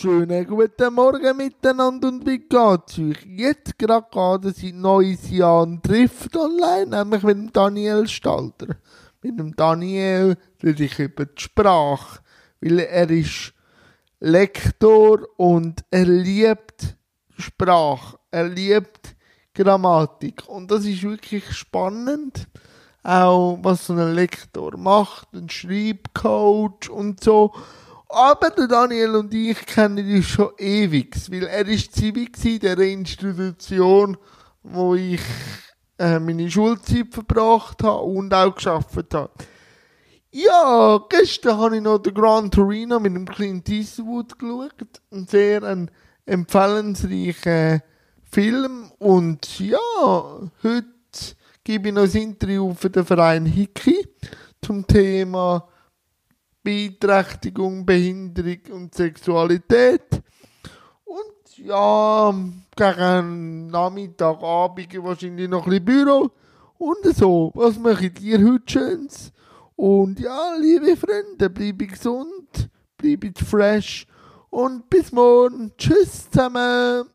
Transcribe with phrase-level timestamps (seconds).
[0.00, 3.26] Schönen guten Morgen miteinander und wie geht's euch?
[3.26, 8.76] Jetzt gerade geht ein neues Jahr trifft online, nämlich mit dem Daniel Stalter.
[9.22, 12.20] Mit dem Daniel rede ich über die Sprache,
[12.60, 13.52] weil er ist
[14.20, 16.96] Lektor und er liebt
[17.36, 19.16] Sprache, er liebt
[19.52, 22.46] Grammatik und das ist wirklich spannend,
[23.02, 27.52] auch was so ein Lektor macht, ein Schreibcoach und so.
[28.08, 32.78] Aber der Daniel und ich kennen uns schon ewig, weil er ist Zivi in der
[32.78, 34.16] Institution,
[34.62, 35.20] wo ich
[35.98, 39.30] äh, meine Schulzeit verbracht habe und auch geschafft habe.
[40.30, 45.02] Ja, gestern habe ich noch den Gran Torino mit dem Clint Eastwood geschaut.
[45.10, 45.86] Ein sehr
[46.24, 47.82] empfehlensreicher
[48.30, 48.90] Film.
[48.98, 49.78] Und ja,
[50.62, 50.86] heute
[51.62, 54.06] gebe ich noch ein Interview für den Verein Hickey
[54.62, 55.68] zum Thema
[56.68, 60.22] Beeinträchtigung, Behinderung und Sexualität.
[61.06, 62.30] Und ja,
[62.76, 66.30] gegen Nachmittag, Abend wahrscheinlich noch ein bisschen Büro.
[66.76, 69.32] Und so, was macht ihr heute Schönes?
[69.76, 74.06] Und ja, liebe Freunde, bleibe gesund, bleibe fresh
[74.50, 75.72] und bis morgen.
[75.78, 77.06] Tschüss zusammen.